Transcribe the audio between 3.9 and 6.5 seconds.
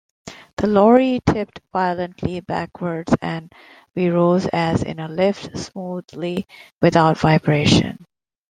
we rose as in a lift, smoothly